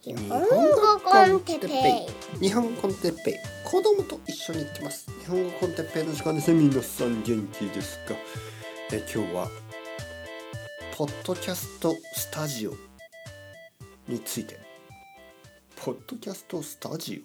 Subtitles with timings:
[0.00, 0.46] 日本語
[1.00, 2.38] コンテッペイ。
[2.38, 3.34] 日本語コンテッペイ。
[3.68, 5.10] 子供と一緒に行きます。
[5.22, 6.60] 日本語コンテッペイの時間ですね。
[6.60, 8.14] 皆さん元気ですか？
[8.92, 9.48] え今日は
[10.96, 12.74] ポッドキャストスタジオ
[14.06, 14.56] について。
[15.74, 17.24] ポッドキャストスタジ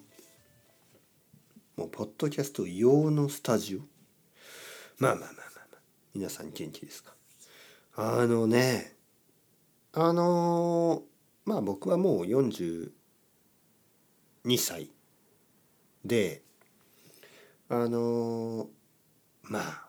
[1.77, 1.81] オ？
[1.81, 3.81] もうポッドキャスト用のスタジオ？
[4.97, 5.35] まあまあまあまあ
[5.73, 5.79] まあ。
[6.15, 7.13] 皆さん元気ですか？
[7.95, 8.95] あのね
[9.93, 11.03] あの
[11.45, 12.89] まあ僕はもう42
[14.57, 14.89] 歳
[16.05, 16.41] で
[17.69, 18.67] あの
[19.43, 19.87] まあ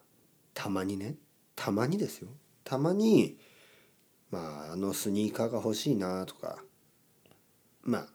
[0.53, 1.15] たまにね
[1.57, 2.29] たまにですよ。
[2.65, 3.37] たまに
[4.31, 6.59] まああのスニーカーが欲しいなとか
[7.83, 8.07] ま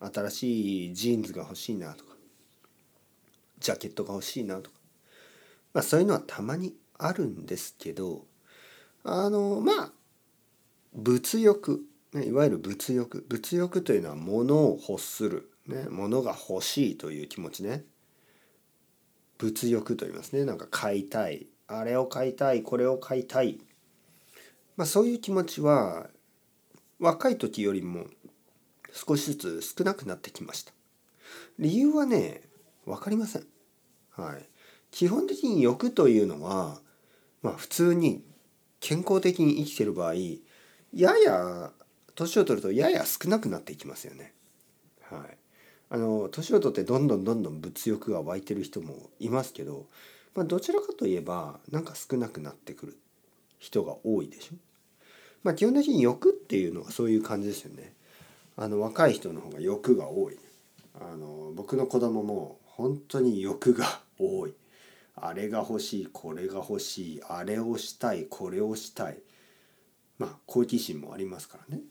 [0.00, 2.14] あ新しいジーンズが欲しいなとか
[3.58, 4.76] ジャケットが欲しいなとか
[5.74, 8.24] まあそういうのはたまにあるんですけど
[9.04, 9.92] あのまあ
[10.94, 13.24] 物欲ね、いわゆる物欲。
[13.28, 17.84] 物欲というのは物を欲する、ね、物が欲しいという気持ちね。
[19.38, 20.44] 物欲と言いますね。
[20.44, 21.46] なんか買いたい。
[21.66, 22.62] あれを買いたい。
[22.62, 23.60] これを買いたい、
[24.76, 26.08] まあ、そういう気持ちは
[26.98, 28.06] 若い時よりも
[28.92, 30.72] 少しずつ少なくなってきました。
[31.58, 32.42] 理由はね
[32.84, 33.46] 分かりません。
[34.10, 34.48] はい。
[34.90, 36.80] 基本的に欲というのは
[37.42, 38.24] まあ普通に
[38.80, 40.14] 健康的に生きてる場合
[40.92, 41.70] やや
[42.20, 44.34] 年を取るとやや少なくなっていきますよね。
[45.10, 45.38] はい、
[45.88, 49.86] あの年を取ってどんどんどんどん物欲が湧いてる人もいますけど、
[50.34, 52.98] まあ、どちらかといえばなんか少なくなってくる
[53.58, 54.56] 人が多いでしょ。
[55.42, 57.94] まあ、基本的に欲っていうのはそういう感じですよね。
[58.56, 60.38] あの若い人の方が欲が多い。
[61.00, 64.52] あの僕の子供も本当に欲が多い。
[65.16, 69.18] あれが欲しいこれが欲しいあれをしたいこれをしたい
[70.18, 71.82] まあ好奇心もありますからね。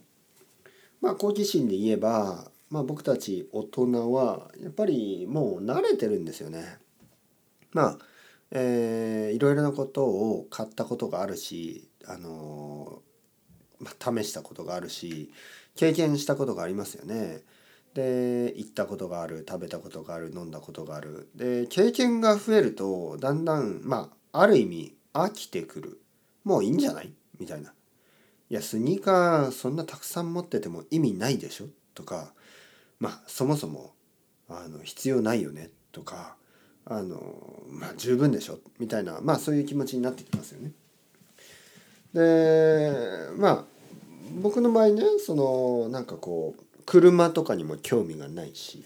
[1.02, 6.78] まあ好奇心で言えば、まあ、僕たち大人はやっぱりもう慣れてるんですよね。
[7.72, 7.98] まあ、
[8.52, 13.02] えー、いろいろなことを買ったことがあるし、あの
[13.80, 15.32] まあ、試したことがあるし
[15.76, 17.44] 経験したことがありますよね。
[17.94, 26.02] で行ったことがある食べたことがある飲んだことがあるで経験が増えるとだんだんまあある意味飽きてくる
[26.44, 27.12] もういいんじゃない？
[27.40, 27.74] みたいな
[28.50, 31.66] いやスニーカーそんなたくさん持ってても意味ないでしょ？
[31.94, 32.34] とか
[33.00, 33.94] まあそもそも
[34.50, 35.70] あの必要ないよね？
[35.92, 36.36] とか
[36.86, 38.60] あのまあ十分でしょ？
[38.80, 40.72] みたいなまあそういう気持ちになってきますよね。
[42.14, 42.92] で
[43.38, 43.64] まあ
[44.42, 48.84] 僕の場合ねそのなんかこう車とかにも興味がないし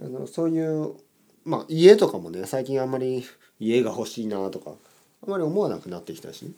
[0.00, 0.94] あのそういう
[1.44, 3.26] まあ家とかもね最近あんまり
[3.58, 4.72] 家が欲しいなとか
[5.22, 6.52] あんまり思わなくなってきたしね。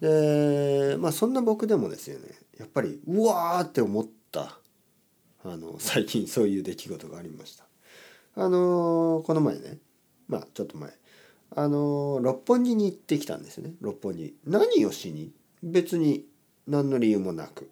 [0.00, 4.58] でまあそんな僕でもですよねやっぱりうわーって思った
[5.44, 7.66] あの 最近そういう出来事がありました。
[8.38, 9.78] あのこの前ね
[10.28, 10.92] まあちょっと前
[11.50, 14.36] あの六本木に行ってきたんですね六本木。
[14.44, 15.32] 何をしに？
[15.62, 16.26] 別に
[16.66, 17.70] 何の理由もなく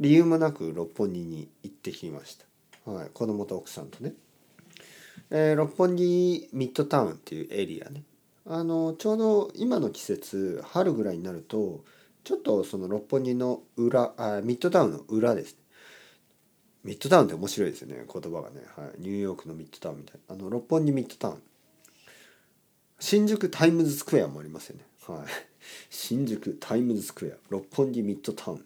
[0.00, 2.36] 理由もなく六本木に行ってきまし
[2.84, 2.90] た。
[2.90, 4.14] はい、子供と奥さんとね。
[5.30, 8.02] えー、六本木ミッドタウンっていうエリアね
[8.46, 11.84] あのちょうど今の季節春ぐらいになると
[12.24, 15.54] ちょっとその六本木の裏あミッドタウンの裏です。
[15.54, 15.60] ね
[16.84, 20.34] ミッドタウンって面白いですよね言葉がね、はい、ニューヨークのミッドタウンみたいな。
[20.34, 21.42] あの六本木ミッドタウン。
[22.98, 24.84] 新宿タイムズスクエアもありますよね。
[25.06, 25.26] はい。
[25.90, 27.36] 新宿タイムズスクエア。
[27.50, 28.64] 六本木ミッドタウン。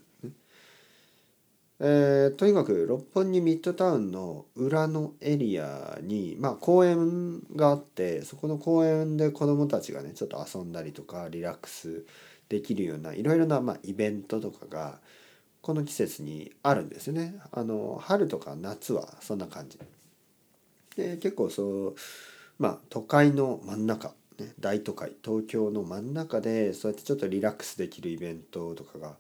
[1.81, 12.05] えー、とにかく六本木ミッドタウンの裏のエリアに、まあ、公園があってそこの公園で子どもたちがねちょっと遊んだりとかリラックス
[12.49, 15.01] できるようないろいろな、まあ、イベントとかが
[15.63, 17.37] この季節にあるんですよね。
[17.51, 19.79] あの春とか夏はそんな感じ。
[20.95, 21.95] で結構そう
[22.59, 29.17] まあ都会の真ん中、ね、大都会東京の真ん中でそうやってちょっとリラックスできるイベントとかが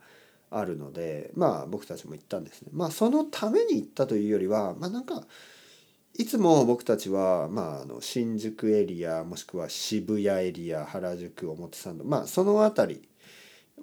[0.56, 2.68] あるのでまあ僕たちも行ったんですね。
[2.72, 5.24] まあそのために行ったというよりはまあなんか
[6.16, 13.09] いつも僕たちは、まあ、あの新宿エリアもしくは渋谷エリア原宿表参道まあその辺り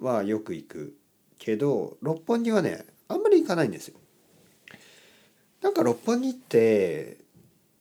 [0.00, 0.96] はよく行く
[1.38, 3.98] けど六本木はねあんまり行かないんですよ。
[5.60, 7.18] なんか六本木って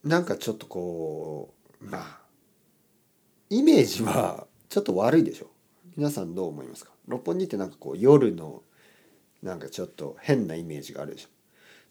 [0.03, 2.19] なんかちょっとこうまあ
[3.49, 5.47] イメージはちょっと悪いでしょ
[5.95, 6.91] 皆さんどう思いますか？
[7.07, 8.63] 六本木ってなんかこう夜の
[9.43, 11.29] なんかちょっと変なイメージがあるでしょ。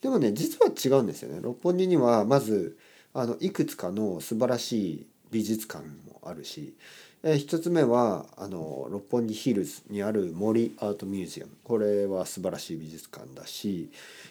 [0.01, 1.41] でもね実は違うんですよね。
[1.43, 2.79] 六本木にはまず
[3.13, 6.75] あのいくつかの素晴らしい美術館もあるし、
[7.23, 11.53] えー、1つ目はあの六本木ヒルズにある森アートミュージアム。
[11.65, 13.91] これは素晴らしい美術館だし、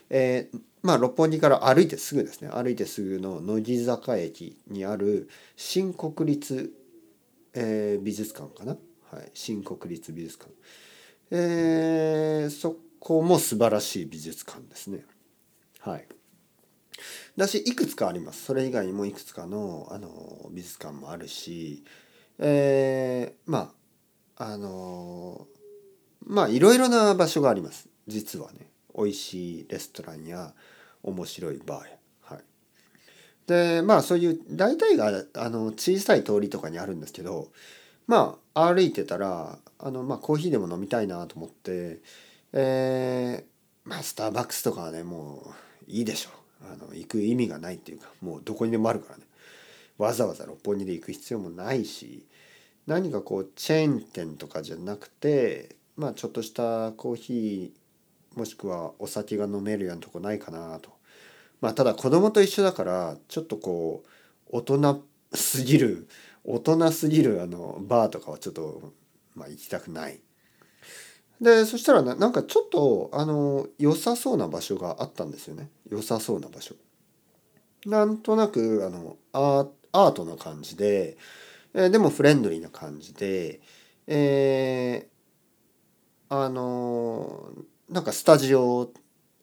[0.10, 2.50] えー、まあ六本木から歩いてすぐですね。
[2.50, 6.74] 歩いてすぐの乃木坂駅にある新国立、
[7.54, 8.77] えー、美術館かな、
[9.12, 10.51] はい、新国立美術館、
[11.31, 15.06] えー、そこも素晴らしい美術館ですね。
[15.80, 16.07] はい。
[17.38, 18.44] だしいくつかあります。
[18.44, 21.84] それ以外にもいくつかのあの美術館もあるし
[22.38, 23.74] えー、ま
[24.38, 25.48] ああの
[26.25, 27.90] まあいろいろな場所があります。
[28.07, 28.69] 実はね。
[28.96, 30.54] 美味しいレストランや
[31.04, 31.98] 面白いバーや。
[32.22, 32.44] はい、
[33.48, 37.48] でまあそういう大体があの小さい通りとかにあるんですけど
[38.07, 42.00] まあ歩いてたらあの、まあ、コーヒーでも飲みたいなと思って
[42.54, 45.54] えー、まあスターバックスとかはねも
[45.88, 46.30] ういいでしょ
[46.62, 49.24] あの行く意味がないっていうかもうどこにでもあるからね
[49.98, 52.25] わざわざ六本木で行く必要もないし
[52.88, 60.92] 何かこうチェーン店とかじゃなくてまあちょっとしたコーヒーもしくはお酒が飲めるようなとこないかなと。
[61.62, 64.10] まあただ子供と一緒だからちょっとこう
[64.50, 65.04] 大人
[65.34, 66.07] すぎる
[66.46, 68.94] 大人すぎるあのバーとかはちょっと、
[69.36, 70.19] まあ、行きたくない。
[71.41, 76.75] でそしたらななんかちょっとあの良さそうな場所があったんですよね良さそうな場所。
[77.86, 81.18] なんとなくあのアートな感じで
[81.74, 83.62] えー、でもフレンドリーな感じで、
[84.07, 87.51] えー、あの、
[87.89, 88.91] なんかスタジオ、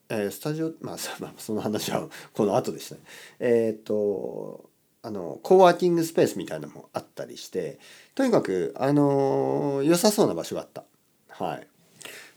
[0.08, 0.98] えー、スタジオ、まあ、
[1.38, 3.00] その話はこの後でしたね。
[3.38, 4.70] えっ、と、
[5.02, 7.78] あの、コーワーキングスペースみたいなのもあったりして、
[8.14, 10.84] とにかく、あの良さそうな場所があった。
[11.28, 11.66] はい。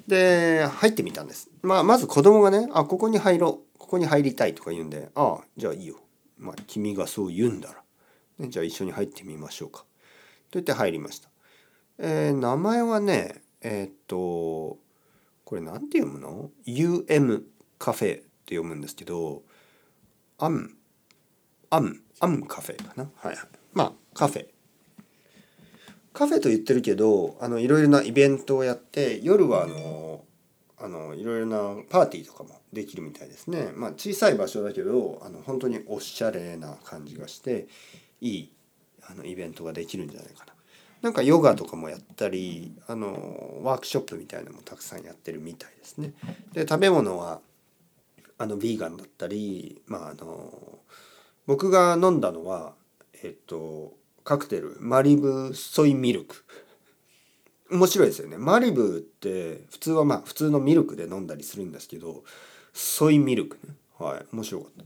[0.09, 1.49] で、入ってみたんです。
[1.61, 3.77] まあ、まず子供がね、あ、ここに入ろう。
[3.77, 5.95] ここに入りたいとか言うんで、ああ、じゃあいいよ。
[6.37, 7.69] まあ、君がそう言うんだ
[8.39, 8.47] ら。
[8.47, 9.79] じゃあ一緒に入ってみましょうか。
[9.79, 9.85] と
[10.53, 11.29] 言って入りました。
[11.99, 14.77] えー、名前はね、えー、っと、
[15.45, 17.43] これ何て読むの ?UM
[17.77, 19.43] カフェって読むんですけど、
[20.37, 20.75] アン、
[21.69, 23.09] アン、アンカフェかな。
[23.15, 23.37] はい。
[23.73, 24.47] まあ、カフェ。
[26.19, 30.25] カフェと言ってるけど、あの、いろいろなイベントをやって、夜はあの、
[30.77, 33.71] あの、いろいろなパーティーとかもできるみたいですね。
[33.73, 37.69] まあ、小さい場所だけど、あの、本当におしゃれな感じがして、
[38.19, 38.51] いい
[39.09, 40.53] あのイベントができるんじゃないかな。
[41.01, 46.13] なんかヨガとかもやったりあのワークショップみたいなのもたくさんやってるみたいですね。
[46.51, 47.39] で食べ物は
[48.37, 50.79] あのビーガンだったりまああの
[51.47, 52.73] 僕が飲んだのは
[53.23, 53.93] えっと
[54.29, 56.45] カクテルマリブソイミルク
[57.71, 62.23] 面白いですよねマリブって普通はまあ普通のミルクで飲んだりするんですけど
[62.71, 64.83] ソイミルクねはい面白かった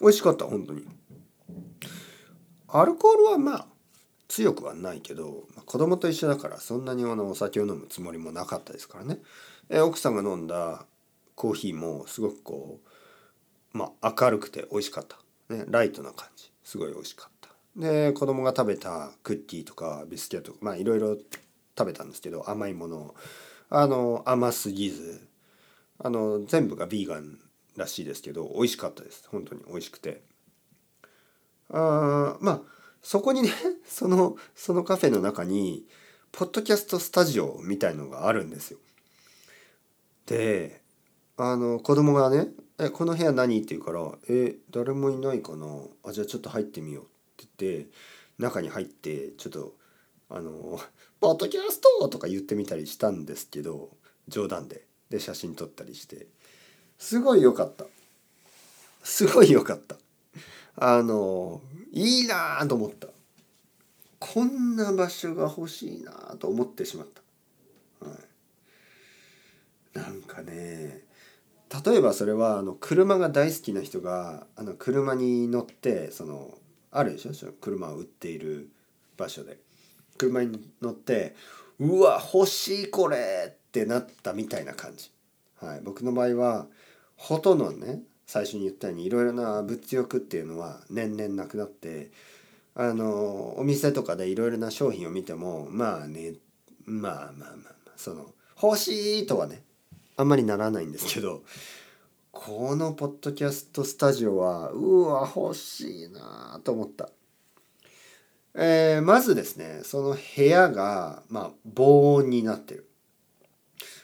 [0.00, 0.86] 美味しかった本当に
[2.68, 3.66] アルコールはまあ
[4.28, 9.18] 強くはないけど、まあ、子供と一緒だからそんなにあのお酒を飲むつもりもなかったですからね。
[9.68, 10.86] え奥さんが飲んだ
[11.34, 12.80] コーヒーもすごくこ
[13.74, 15.18] う、まあ、明るくて美味しかった。
[15.54, 16.50] ね、ライトな感じ。
[16.62, 17.33] すごい美味しかった。
[17.76, 21.16] で子供が食べたクッキーとかビスケットとかまあいろいろ
[21.76, 23.14] 食べたんですけど甘いもの
[23.70, 25.26] あの甘すぎず
[25.98, 27.38] あの全部がビーガン
[27.76, 30.22] らしいですけど美味しかったです本当に美味しくて
[31.70, 32.60] あまあ
[33.02, 33.50] そこにね
[33.86, 35.86] そのそのカフェの中に
[36.32, 38.78] ポッドキャストスタジオみたいのがあるんですよ。
[40.26, 40.80] で
[41.36, 45.66] あの子供がね「えこの部屋何?」って言うから「え誰もいないかな
[46.02, 47.06] あじゃあちょっと入ってみよう」
[47.38, 47.88] 言って
[48.38, 49.76] 中に入ってちょっと
[50.30, 50.80] あの
[51.20, 53.90] 「ポッドキャスト!」とか言ってみたりしたんですけど
[54.28, 54.86] 冗談で。
[55.10, 56.26] で写真撮ったりして。
[56.98, 57.84] すごい良かった。
[59.02, 59.96] すごい良かった。
[60.76, 61.60] あの
[61.92, 63.08] いいなと思った。
[64.18, 67.06] こんな場所が欲しいなと思ってしまっ
[68.00, 68.16] た、は
[69.94, 71.02] い、なんかね
[71.84, 76.56] 例えばそれはあの車が大好きな人があの車に乗ってその
[76.94, 77.52] あるでしょ？
[77.60, 78.70] 車を売っている
[79.16, 79.58] 場所で。
[80.16, 81.34] 車に乗って
[81.80, 85.10] 「うわ欲しいこれ!」ってなったみたいな感じ、
[85.56, 86.68] はい、僕の場合は
[87.16, 92.12] ほとんどね最初に言ったようにいろいろな物欲っていうのは年々なくなって
[92.76, 96.34] あのお店とかでいろいろな商品を見てもまあね
[96.84, 98.32] まあまあまあまあその
[98.62, 99.64] 欲しいとはね
[100.16, 101.42] あんまりならないんですけど
[102.36, 107.08] このポッドキャストスタジオはうわ欲しいなと思った。
[108.56, 112.88] えー、まずですねその部屋がまあ防音になってる。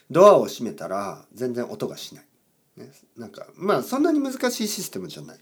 [0.09, 2.25] ドアを閉めたら全然音がしない。
[2.77, 5.37] ね、なんかまあそんなに難しいシステムじゃない。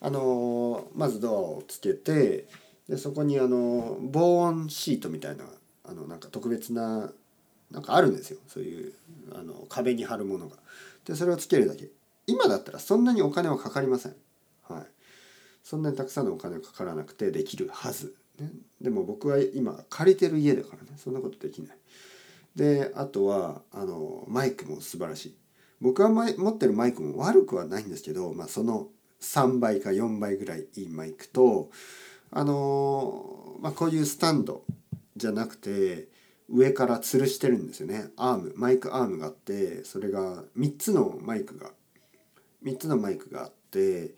[0.00, 2.48] あのまずドアをつけて、
[2.88, 5.44] でそこにあの防音シートみたいな
[5.84, 7.12] あのなんか特別な
[7.70, 8.92] なんかあるんですよそういう
[9.32, 10.56] あの壁に貼るものが。
[11.04, 11.88] でそれをつけるだけ
[12.26, 14.16] 今だったらそんなにお金はかかりません。
[14.62, 14.86] はい、
[15.62, 18.14] そんなにたくさんのお金がかからなくてできるはず。
[18.38, 18.50] ね、
[18.80, 21.76] でも僕は今借りてる家だからねそんなことできない。
[22.56, 25.36] であとはあのマイクも素晴らしい。
[25.80, 28.88] 僕が持ってるマイクも悪くはないんですけど、まあ、その
[29.20, 31.70] 3倍か4倍ぐらいいいマイクと
[32.30, 34.64] あのまあ、こういうスタンド
[35.16, 36.08] じゃなくて
[36.50, 41.70] 上から吊るしてるんですよねアームマイクアームがあってそれが3つのマイクが
[42.64, 44.14] 3つのマイクがあって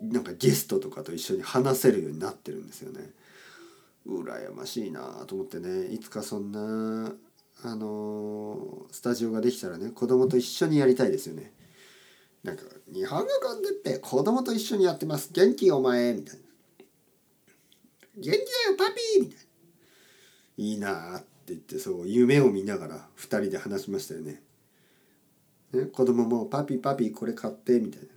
[0.00, 3.10] なんかゲストとかと一緒に話せるようになってるんですよね。
[4.06, 7.12] 羨ましいなと思ってねいつかそんな
[7.64, 11.52] あのスタジオができたらね子供と一緒にやりたいですよね。
[12.44, 12.62] なんか
[12.92, 16.42] 「日本語コンテッペ子供と一緒にやってます元気お前」みたいな
[18.16, 18.44] 「元気だよ
[18.78, 19.42] パピー」みたいな
[20.56, 24.42] 「いいな」って言ってそう夢を見ながら2人で話しましたよね。
[25.76, 28.08] ね子供も「パピパピこれ買って」みたいな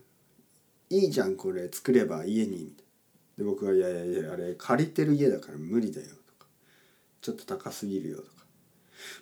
[0.90, 2.90] 「いいじゃんこれ作れば家に」みたいな。
[3.40, 6.48] で僕が「いやいやいやあれ借りてる家だから無理だよ」とか
[7.22, 8.30] 「ちょっと高すぎるよ」とか。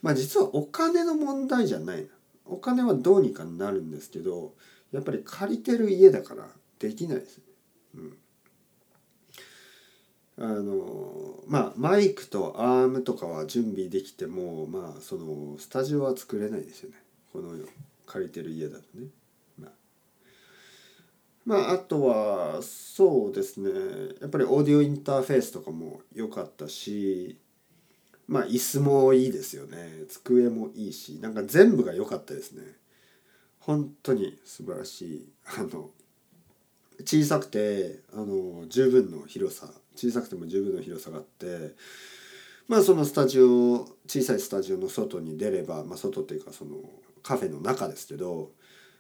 [0.02, 2.10] まあ実はお金の問題じゃないな
[2.46, 4.56] お金はどうにかなるんですけど
[4.92, 7.44] やっぱり借りてる家だからできないですね。
[7.96, 8.18] うん。
[10.40, 16.98] あのまあマイクとアームとかは準備できてもまあそのスタジオは作れないですよね。
[17.34, 17.56] この
[18.08, 19.08] 借りてる家だとね。
[21.46, 23.70] まあ、あ、あとはそうですね。
[24.20, 27.40] やっぱりオーディオインターフェースとかも良かったし
[28.28, 29.78] まあ椅子もいいですよね。
[30.10, 32.64] 机もいいしなんか全部が良かったですね。
[33.60, 35.30] 本当に素晴らしい。
[35.58, 35.92] あの
[37.06, 39.72] 小さくてあの十分の広さ。
[39.96, 41.76] 小さくても十分の広さがあって
[42.68, 46.76] まあそのスタジオ小さいスタジオの外に出れば、まあ、外っていうかその
[47.28, 48.52] カフェの中ですけど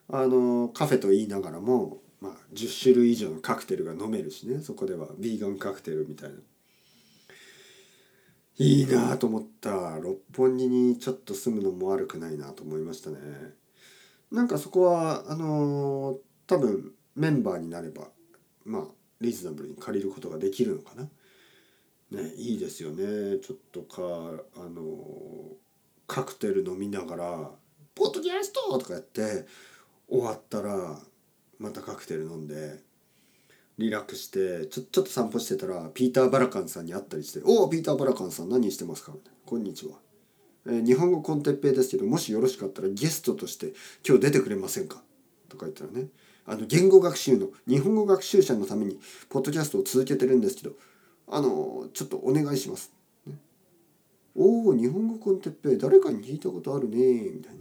[0.09, 6.35] あのカフェと言いながらも、まあ、10種類以上のカクテルが飲めるしねそこではビーガンカクテルみたいな。
[8.59, 13.17] いいなと思った六本木にちょっと住むのも悪くないなと思いましたね。
[14.31, 16.17] なんかそこはあのー、
[16.47, 18.07] 多分メンバーになれば
[18.65, 18.83] まあ
[19.21, 21.03] リーズナブルに借りることができるのかな。
[22.19, 24.01] ねいいですよねちょっとか
[24.55, 24.83] あの、
[26.07, 27.51] カクテル飲みながら
[27.97, 29.45] 「ポッドキャスト!」とかやって
[30.07, 30.99] 終わったら
[31.57, 32.83] またカクテル飲んで
[33.77, 39.99] リラックスしてちょちょっと散歩してたらピーター・バラカンさんに会ったりして「おおピーター・バラカンさん何してますか?」みたいなこんにちは」
[40.69, 43.73] え日本語コンテッペイですけどもしよろしかったらゲストとして
[44.07, 45.03] 今日出てくれませんか?」
[45.49, 46.09] とか言ったらね
[46.45, 48.99] あの言語学習の日本語学習者のために
[49.29, 50.75] ポッドキャストを続けてるんですけど
[51.27, 52.91] あのちょっとお願いします。
[53.25, 53.37] ね、
[54.33, 56.97] おお日本語コンテッペイ誰かに聞いたことあるね
[57.31, 57.59] みたいな。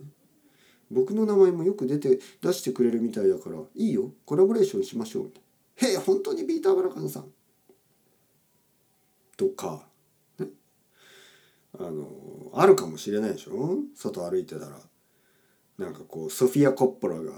[0.91, 5.33] 僕の名前もよく出て出してくれるみたいだからいいよコラボレーションしましょう。
[5.77, 7.25] へえ本当にピーター・バラカンさん？
[9.37, 9.87] とか
[10.39, 10.47] ね。
[11.79, 12.09] あの
[12.55, 13.79] あるかもしれないでしょ？
[13.95, 14.81] 外歩いてたら。
[15.79, 17.33] なんかこうソフィア・コッポラが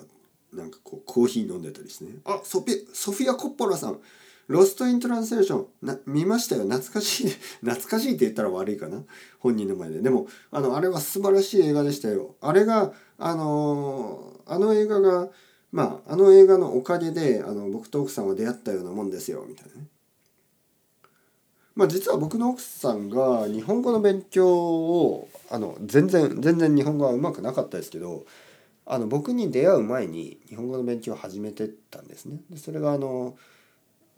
[0.53, 2.19] なんかこうコーヒー飲んでたりしてね。
[2.25, 3.99] あソフィソフィア・コッポラさん。
[4.49, 5.67] ロスト・イン・トランスレーション。
[5.83, 6.63] な見ましたよ。
[6.65, 7.29] 懐かしい。
[7.61, 9.05] 懐かしいって言ったら悪いかな。
[9.39, 10.01] 本人の前で。
[10.01, 12.35] でもあのあれは素晴らしい映画でしたよ。
[12.41, 15.29] あれがあのあの映画が
[15.71, 19.45] まああの映画のおかげであの僕と奥さんは出会ったようなもんですよ。
[19.47, 19.89] みたいなね。
[21.75, 28.27] まあ、実は僕の奥さんが日本語の勉強をあの全然全然日本語はうまくなかったですけど
[28.85, 32.41] あの僕に出会う前に日本語の勉強を始めてたんですね。
[32.51, 33.37] でそれがあの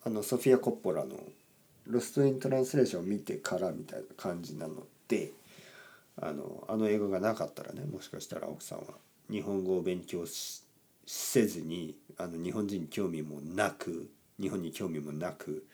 [0.05, 1.17] あのソフィア・コッポラの
[1.87, 5.33] 「ロスト・イン・トランスレーション」を見てからみたいな感じなので
[6.17, 8.87] あのあの映画がなかったらねもしかしたら奥さんは
[9.31, 10.25] 日本語を勉強
[11.07, 15.65] せずにあの日本人に興味もなく日本に興味もなく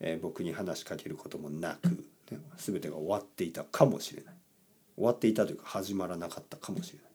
[0.00, 1.88] えー、僕に話しかけることもなく、
[2.30, 4.34] ね、全てが終わっていたかもしれない。
[4.96, 7.08] 終わっていたというか始まらなかったかもしれない。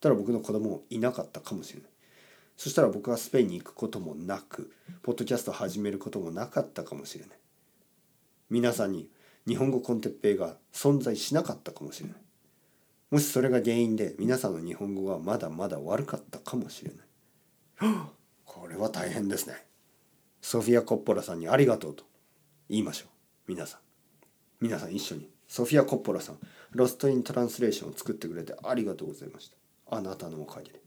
[0.00, 1.90] ただ僕の子供もいなかったかもしれない。
[2.58, 4.72] そしたら僕はスペインに行くこともなく
[5.02, 7.38] ポッドキャスト始めることもなかったかもしれない。
[8.50, 9.08] 皆さんに
[9.46, 12.18] 日本語コンテッペイが存在しなかったかもしれない。
[13.12, 17.94] もしそれが原因で皆さんの日本語がまだまだ悪かったかもしれない。
[18.44, 19.64] これは大変ですね。
[20.42, 22.06] ソフィア・コッポラさんにありがとうと
[22.68, 23.08] 言いましょう。
[23.46, 23.80] 皆さん。
[24.60, 25.30] 皆さん一緒に。
[25.46, 26.40] ソフィア・コッポラさん
[26.72, 29.96] ロスト・イン・トランスレーションを作ってくれてありがとうございました。
[29.96, 30.82] あなたのおかげで。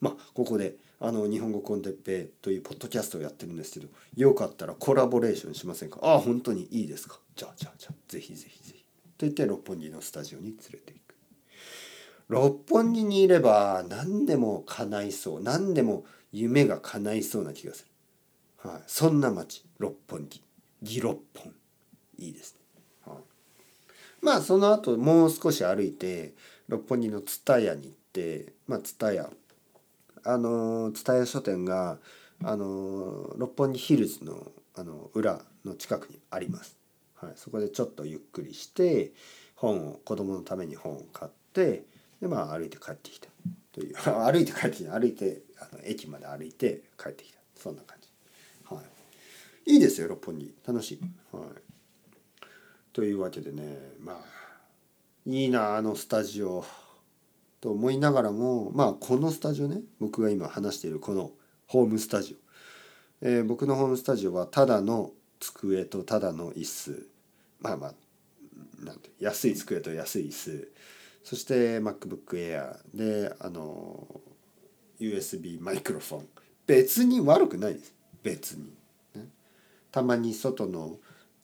[0.00, 5.98] まあここであの日本語コンテッペイというポッドキャストをやってるんですけどよかったらコラボレーションしませんか？
[6.02, 7.18] ああ本当にいいですか？
[7.36, 8.84] じゃあじゃあじゃあぜひぜひぜひ。
[9.18, 11.14] と言って六本木のスタジオに連れていく。
[12.28, 17.86] 六本木にいれば何でも叶いそう何でも夢が叶いそうな気がす
[18.64, 20.42] る、はい、そんな街六本木。
[20.82, 21.54] ギロッポン。
[22.18, 22.60] いいですね、
[23.06, 23.16] はい、
[24.20, 26.34] まあその後もう少し歩いて
[26.68, 29.30] 六本木の蔦屋に行ってまあ蔦屋
[30.24, 31.98] あの蔦屋書店が
[32.42, 36.76] あの六本木ヒルズのあの裏の近くにあります、
[37.16, 39.12] はい、そこでちょっとゆっくりして
[39.56, 41.84] 本を子供のために本を買って
[42.20, 43.28] でまあ歩いて帰ってきた。
[43.72, 43.96] という。
[44.04, 44.98] 歩いて帰ってきた。
[44.98, 47.40] 歩いてあの駅まで歩いて帰ってきた。
[47.56, 48.08] そんな感じ。
[48.74, 48.82] は
[49.66, 49.72] い。
[49.74, 50.54] いいですよ六本木。
[50.66, 51.00] 楽しい。
[51.36, 51.44] はい。
[52.92, 54.24] というわけでねまあ
[55.26, 56.64] いいなあのスタジオ。
[57.60, 61.32] と思いながらもまあこのスタジオね僕が今話しているこの
[61.66, 62.36] ホームスタジ
[63.22, 67.06] オ、えー、僕のホームスタジオはただの机とただの椅子。
[67.60, 67.94] まあまあ
[68.84, 70.72] なんて安い机と安い椅子。
[71.24, 74.06] そして MacBook Air であの
[75.00, 76.28] USB マイクロフォン。
[76.66, 77.94] 別に悪くないです。
[78.22, 78.64] 別に、
[79.14, 79.28] ね、
[79.90, 80.98] たまに外の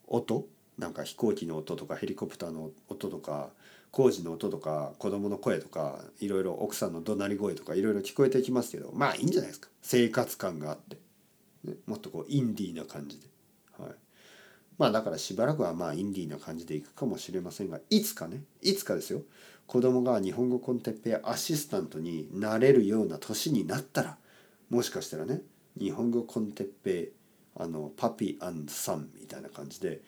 [0.07, 0.47] 音
[0.79, 3.51] なんか飛行機の音とかヘリコプターの音とか
[3.97, 9.71] 工事の音とか子供の声とかいろいろ奥さんの怒鳴り声とかいろいろ聞こえてきますけどまあいいんじゃないですか。
[9.81, 10.99] 生活感があって、
[11.65, 13.26] ね、もっとこうインディーな感じで、
[13.79, 13.93] はい、
[14.76, 19.23] まあだからしばらくはまあインディーな感じでいくかもしれませんがいつかねいつかですよ。
[19.67, 24.19] 子供が日本語コンテッペアシスタントになれるような年になったら
[24.69, 25.41] もしかしたらね
[25.81, 27.12] 日本語コンテッペ
[27.59, 30.03] あのパピーサンみたいな感じで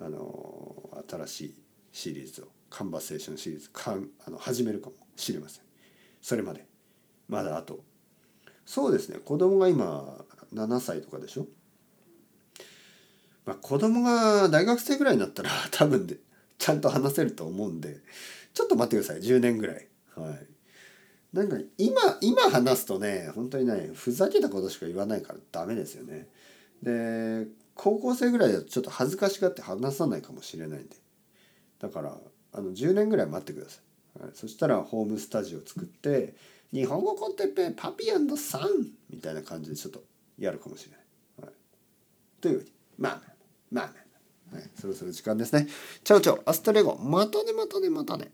[0.00, 1.54] あの新しい
[1.92, 5.62] シリーズをカンバセーションシリーズかんあの始めるかもしれません。
[6.20, 6.66] それまで。
[7.28, 7.78] まだあと。
[8.66, 9.20] そうですね。
[9.24, 11.46] 子供が今7歳とかでしょ？
[13.46, 16.18] まあ子供が大学生ぐらいになったら 多分で
[16.58, 18.00] ちゃんと話せると思うんで
[18.54, 19.22] ちょっと待ってください。
[19.22, 19.88] 10年ぐらい。
[20.16, 20.46] はい。
[21.32, 26.28] なんか今今話すとね本当にねふざけたことしか言わないからダメですよね。
[26.82, 30.96] で高校生ぐらいだとちょっと恥ずかしがって話さないかもしれないんで。
[31.78, 32.18] だから
[32.54, 33.80] あの10年ぐらい待ってくださ
[34.20, 36.34] い、はい、そしたらホームスタジオ作って
[36.72, 38.62] 日本語コンテッペパピアンドさん
[39.10, 40.02] みたいな感じでちょっと
[40.38, 41.54] やるかもしれない、はい、
[42.40, 42.66] というわけ。
[42.66, 43.20] でまあ
[43.70, 43.90] まあまあ
[44.52, 45.68] まあ、はい、そろそろ時間ですね。
[46.02, 46.96] チャオチャオアストレゴ。
[46.96, 48.30] またねまたねまたね。